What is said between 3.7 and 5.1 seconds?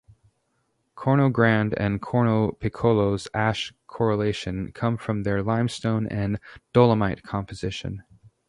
coloration come